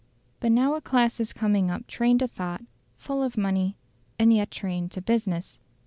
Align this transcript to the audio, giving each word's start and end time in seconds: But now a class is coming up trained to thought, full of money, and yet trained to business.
But 0.39 0.51
now 0.51 0.73
a 0.73 0.81
class 0.81 1.19
is 1.19 1.31
coming 1.31 1.69
up 1.69 1.85
trained 1.85 2.21
to 2.21 2.27
thought, 2.27 2.63
full 2.97 3.21
of 3.21 3.37
money, 3.37 3.77
and 4.17 4.33
yet 4.33 4.49
trained 4.49 4.89
to 4.93 4.99
business. 5.03 5.59